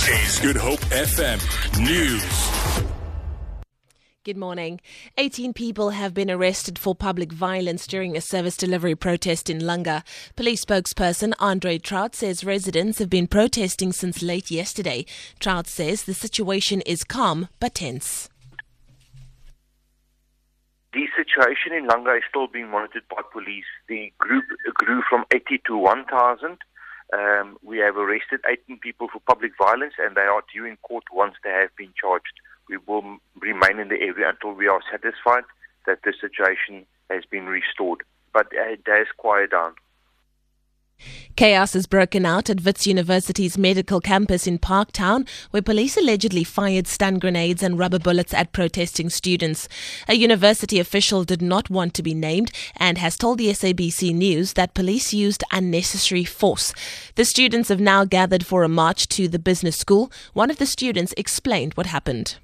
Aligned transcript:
This 0.00 0.38
is 0.38 0.38
Good 0.38 0.56
Hope 0.56 0.80
FM 0.80 1.38
News. 1.78 2.86
Good 4.24 4.38
morning. 4.38 4.80
18 5.18 5.52
people 5.52 5.90
have 5.90 6.14
been 6.14 6.30
arrested 6.30 6.78
for 6.78 6.94
public 6.94 7.30
violence 7.30 7.86
during 7.86 8.16
a 8.16 8.22
service 8.22 8.56
delivery 8.56 8.94
protest 8.94 9.50
in 9.50 9.58
Langa. 9.58 10.02
Police 10.36 10.64
spokesperson 10.64 11.34
Andre 11.38 11.76
Traut 11.76 12.14
says 12.14 12.44
residents 12.44 12.98
have 12.98 13.10
been 13.10 13.26
protesting 13.26 13.92
since 13.92 14.22
late 14.22 14.50
yesterday. 14.50 15.04
Traut 15.38 15.66
says 15.66 16.04
the 16.04 16.14
situation 16.14 16.80
is 16.86 17.04
calm 17.04 17.48
but 17.60 17.74
tense. 17.74 18.30
The 20.94 21.08
situation 21.14 21.74
in 21.74 21.86
Langa 21.86 22.16
is 22.16 22.24
still 22.26 22.46
being 22.46 22.70
monitored 22.70 23.04
by 23.10 23.20
police. 23.30 23.68
The 23.86 24.10
group 24.16 24.44
grew 24.76 25.02
from 25.10 25.26
80 25.30 25.60
to 25.66 25.76
1,000. 25.76 26.56
Um, 27.12 27.58
we 27.62 27.78
have 27.78 27.96
arrested 27.96 28.40
18 28.48 28.78
people 28.78 29.08
for 29.12 29.20
public 29.26 29.52
violence 29.58 29.94
and 29.98 30.16
they 30.16 30.22
are 30.22 30.42
due 30.52 30.64
in 30.64 30.76
court 30.78 31.04
once 31.12 31.34
they 31.42 31.50
have 31.50 31.74
been 31.76 31.92
charged 32.00 32.40
we 32.70 32.78
will 32.86 33.18
remain 33.40 33.80
in 33.80 33.88
the 33.88 34.00
area 34.00 34.30
until 34.30 34.52
we 34.52 34.68
are 34.68 34.80
satisfied 34.90 35.42
that 35.86 35.98
the 36.04 36.14
situation 36.18 36.86
has 37.10 37.24
been 37.28 37.46
restored. 37.46 38.02
But 38.32 38.46
it 38.52 38.82
has 38.86 39.08
quieted 39.18 39.50
down. 39.50 39.74
Chaos 41.36 41.72
has 41.72 41.86
broken 41.86 42.26
out 42.26 42.50
at 42.50 42.64
Wits 42.64 42.86
University's 42.86 43.56
medical 43.56 44.00
campus 44.00 44.46
in 44.46 44.58
Parktown, 44.58 45.28
where 45.50 45.62
police 45.62 45.96
allegedly 45.96 46.44
fired 46.44 46.86
stun 46.86 47.18
grenades 47.18 47.62
and 47.62 47.78
rubber 47.78 47.98
bullets 47.98 48.34
at 48.34 48.52
protesting 48.52 49.10
students. 49.10 49.68
A 50.08 50.14
university 50.14 50.78
official 50.78 51.24
did 51.24 51.40
not 51.40 51.70
want 51.70 51.94
to 51.94 52.02
be 52.02 52.14
named 52.14 52.50
and 52.76 52.98
has 52.98 53.16
told 53.16 53.38
the 53.38 53.48
SABC 53.48 54.14
News 54.14 54.54
that 54.54 54.74
police 54.74 55.12
used 55.12 55.44
unnecessary 55.52 56.24
force. 56.24 56.72
The 57.14 57.24
students 57.24 57.68
have 57.68 57.80
now 57.80 58.04
gathered 58.04 58.44
for 58.44 58.62
a 58.62 58.68
march 58.68 59.08
to 59.08 59.28
the 59.28 59.38
business 59.38 59.76
school. 59.76 60.12
One 60.34 60.50
of 60.50 60.58
the 60.58 60.66
students 60.66 61.14
explained 61.16 61.74
what 61.74 61.86
happened. 61.86 62.36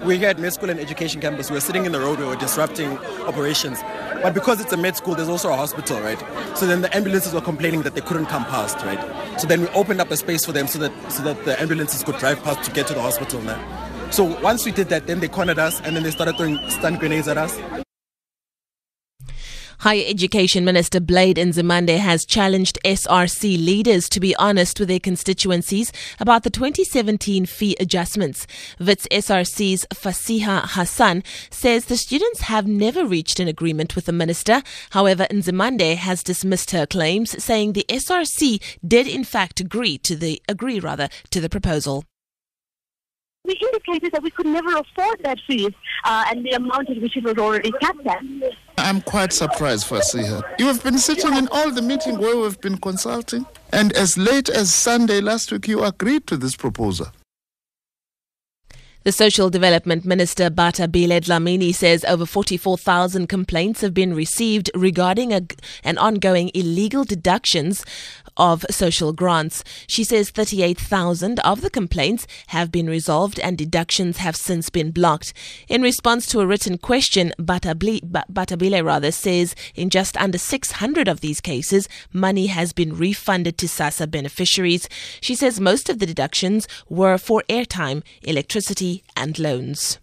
We're 0.00 0.18
here 0.18 0.28
at 0.28 0.38
Med 0.38 0.52
School 0.52 0.68
and 0.68 0.78
Education 0.78 1.22
Campus. 1.22 1.50
We're 1.50 1.58
sitting 1.58 1.86
in 1.86 1.92
the 1.92 1.98
road. 1.98 2.18
We 2.18 2.26
were 2.26 2.36
disrupting 2.36 2.98
operations. 3.26 3.80
But 4.22 4.34
because 4.34 4.60
it's 4.60 4.72
a 4.72 4.76
med 4.76 4.96
school, 4.96 5.14
there's 5.14 5.28
also 5.28 5.52
a 5.52 5.56
hospital, 5.56 6.00
right? 6.00 6.18
So 6.56 6.66
then 6.66 6.82
the 6.82 6.94
ambulances 6.96 7.32
were 7.34 7.40
complaining 7.40 7.82
that 7.82 7.94
they 7.94 8.00
couldn't 8.00 8.26
come 8.26 8.44
past, 8.44 8.76
right? 8.84 9.00
So 9.40 9.46
then 9.46 9.60
we 9.60 9.68
opened 9.68 10.00
up 10.00 10.10
a 10.10 10.16
space 10.16 10.44
for 10.44 10.52
them 10.52 10.66
so 10.66 10.78
that 10.80 10.92
so 11.12 11.22
that 11.22 11.44
the 11.44 11.60
ambulances 11.60 12.02
could 12.02 12.18
drive 12.18 12.42
past 12.42 12.64
to 12.64 12.70
get 12.72 12.86
to 12.88 12.94
the 12.94 13.02
hospital 13.02 13.40
now. 13.42 13.60
So 14.10 14.24
once 14.40 14.64
we 14.64 14.72
did 14.72 14.88
that, 14.88 15.06
then 15.06 15.20
they 15.20 15.28
cornered 15.28 15.58
us 15.58 15.80
and 15.80 15.96
then 15.96 16.02
they 16.02 16.10
started 16.10 16.36
throwing 16.36 16.58
stun 16.70 16.96
grenades 16.96 17.28
at 17.28 17.38
us. 17.38 17.85
Higher 19.80 20.04
Education 20.06 20.64
Minister 20.64 21.00
Blade 21.00 21.36
Nzimande 21.36 21.98
has 21.98 22.24
challenged 22.24 22.78
SRC 22.84 23.62
leaders 23.62 24.08
to 24.08 24.20
be 24.20 24.34
honest 24.36 24.80
with 24.80 24.88
their 24.88 24.98
constituencies 24.98 25.92
about 26.18 26.44
the 26.44 26.50
2017 26.50 27.44
fee 27.44 27.76
adjustments. 27.78 28.46
Wits 28.80 29.06
SRC's 29.10 29.86
Fasiha 29.92 30.62
Hassan 30.70 31.22
says 31.50 31.84
the 31.84 31.96
students 31.96 32.42
have 32.42 32.66
never 32.66 33.04
reached 33.04 33.38
an 33.38 33.48
agreement 33.48 33.94
with 33.94 34.06
the 34.06 34.12
minister. 34.12 34.62
However, 34.90 35.26
Nzimande 35.30 35.96
has 35.96 36.22
dismissed 36.22 36.70
her 36.70 36.86
claims, 36.86 37.42
saying 37.42 37.74
the 37.74 37.84
SRC 37.88 38.62
did 38.86 39.06
in 39.06 39.24
fact 39.24 39.60
agree 39.60 39.98
to 39.98 40.16
the 40.16 40.40
agree 40.48 40.80
rather 40.80 41.08
to 41.30 41.40
the 41.40 41.50
proposal 41.50 42.04
we 43.46 43.54
indicated 43.54 44.12
that 44.12 44.22
we 44.22 44.30
could 44.30 44.46
never 44.46 44.76
afford 44.76 45.20
that 45.22 45.38
fees 45.46 45.72
uh, 46.04 46.24
and 46.28 46.44
the 46.44 46.50
amount 46.52 46.90
at 46.90 47.00
which 47.00 47.16
it 47.16 47.24
was 47.24 47.38
already 47.38 47.72
capped 47.80 48.06
at. 48.06 48.22
I'm 48.78 49.00
quite 49.00 49.32
surprised, 49.32 49.86
Fasiha. 49.88 50.42
You 50.58 50.66
have 50.66 50.82
been 50.82 50.98
sitting 50.98 51.34
in 51.34 51.48
all 51.48 51.70
the 51.70 51.82
meetings 51.82 52.18
where 52.18 52.36
we've 52.36 52.60
been 52.60 52.78
consulting, 52.78 53.46
and 53.72 53.92
as 53.94 54.18
late 54.18 54.48
as 54.48 54.72
Sunday 54.72 55.20
last 55.20 55.50
week, 55.50 55.66
you 55.68 55.82
agreed 55.82 56.26
to 56.26 56.36
this 56.36 56.56
proposal. 56.56 57.06
The 59.06 59.12
Social 59.12 59.50
Development 59.50 60.04
Minister 60.04 60.50
Bathabile 60.50 61.20
Dlamini 61.20 61.72
says 61.72 62.04
over 62.06 62.26
44,000 62.26 63.28
complaints 63.28 63.80
have 63.82 63.94
been 63.94 64.14
received 64.14 64.68
regarding 64.74 65.32
a, 65.32 65.42
an 65.84 65.96
ongoing 65.96 66.50
illegal 66.54 67.04
deductions 67.04 67.84
of 68.36 68.64
social 68.68 69.12
grants. 69.12 69.62
She 69.86 70.02
says 70.02 70.30
38,000 70.30 71.38
of 71.40 71.60
the 71.60 71.70
complaints 71.70 72.26
have 72.48 72.72
been 72.72 72.88
resolved 72.88 73.38
and 73.38 73.56
deductions 73.56 74.16
have 74.18 74.34
since 74.34 74.70
been 74.70 74.90
blocked. 74.90 75.32
In 75.68 75.82
response 75.82 76.26
to 76.26 76.40
a 76.40 76.46
written 76.46 76.76
question, 76.76 77.32
Bathabile 77.38 78.84
rather 78.84 79.12
says 79.12 79.54
in 79.76 79.88
just 79.88 80.16
under 80.16 80.36
600 80.36 81.06
of 81.06 81.20
these 81.20 81.40
cases, 81.40 81.88
money 82.12 82.48
has 82.48 82.72
been 82.72 82.96
refunded 82.96 83.56
to 83.58 83.66
SASSA 83.66 84.10
beneficiaries. 84.10 84.88
She 85.20 85.36
says 85.36 85.60
most 85.60 85.88
of 85.88 86.00
the 86.00 86.06
deductions 86.06 86.66
were 86.88 87.18
for 87.18 87.44
airtime, 87.48 88.02
electricity, 88.22 88.95
and 89.16 89.38
loans. 89.38 89.98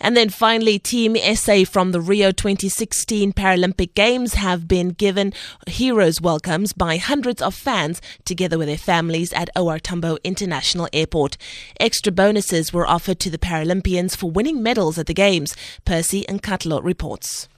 And 0.00 0.16
then 0.16 0.28
finally, 0.28 0.78
Team 0.78 1.16
SA 1.16 1.64
from 1.64 1.92
the 1.92 2.00
Rio 2.00 2.30
2016 2.30 3.32
Paralympic 3.32 3.94
Games 3.94 4.34
have 4.34 4.68
been 4.68 4.90
given 4.90 5.32
heroes 5.66 6.20
welcomes 6.20 6.72
by 6.72 6.96
hundreds 6.96 7.40
of 7.40 7.54
fans 7.54 8.02
together 8.24 8.58
with 8.58 8.68
their 8.68 8.76
families 8.76 9.32
at 9.32 9.50
OR 9.56 9.78
Tambo 9.78 10.18
International 10.24 10.88
Airport. 10.92 11.36
Extra 11.80 12.12
bonuses 12.12 12.72
were 12.72 12.86
offered 12.86 13.20
to 13.20 13.30
the 13.30 13.38
Paralympians 13.38 14.16
for 14.16 14.30
winning 14.30 14.62
medals 14.62 14.98
at 14.98 15.06
the 15.06 15.14
Games. 15.14 15.56
Percy 15.84 16.28
and 16.28 16.42
Nkatlo 16.42 16.82
reports. 16.82 17.48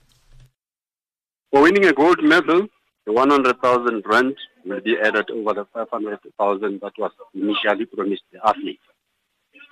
For 1.51 1.63
winning 1.63 1.87
a 1.87 1.93
gold 1.93 2.23
medal, 2.23 2.69
the 3.07 3.13
100,000 3.13 4.03
rand 4.07 4.37
will 4.65 4.81
be 4.81 4.97
added 5.03 5.31
over 5.31 5.55
the 5.55 5.65
500,000 5.73 6.81
that 6.81 6.93
was 6.99 7.13
initially 7.35 7.87
promised 7.87 8.23
the 8.33 8.47
athletes. 8.47 8.83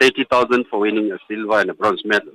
30,000 0.05 0.67
for 0.71 0.81
winning 0.81 1.11
a 1.13 1.19
silver 1.27 1.61
and 1.61 1.71
a 1.71 1.75
bronze 1.75 2.03
medal. 2.05 2.33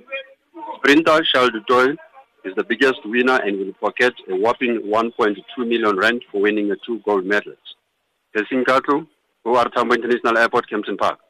Sprinter 0.78 1.20
Charles 1.22 1.52
du 1.68 1.96
is 2.44 2.52
the 2.56 2.64
biggest 2.64 2.98
winner 3.04 3.36
and 3.36 3.58
will 3.58 3.72
pocket 3.74 4.12
a 4.28 4.34
whopping 4.34 4.80
1.2 4.86 5.36
million 5.58 5.96
rand 5.96 6.24
for 6.32 6.40
winning 6.40 6.72
a 6.72 6.76
two 6.84 7.00
gold 7.04 7.24
medals. 7.24 7.58
Helsinki, 8.36 9.06
OR 9.44 9.64
Tambo 9.66 9.94
International 9.94 10.36
Airport, 10.38 10.68
Kempton 10.68 10.96
Park. 10.96 11.20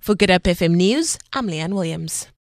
For 0.00 0.14
Good 0.14 0.30
Hope 0.30 0.42
FM 0.42 0.74
News, 0.74 1.18
I'm 1.32 1.46
Leanne 1.46 1.72
Williams. 1.72 2.30